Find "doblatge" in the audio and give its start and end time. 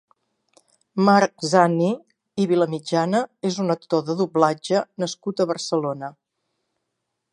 4.23-4.83